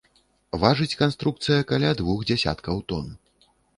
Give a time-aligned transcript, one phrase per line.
[0.61, 3.05] Важыць канструкцыя каля двух дзясяткаў тон.